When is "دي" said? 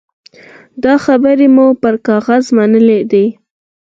3.11-3.25